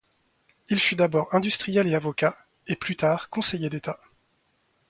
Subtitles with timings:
[0.69, 3.99] Il fut d'abord industriel et avocat, et plus tard conseiller d'État.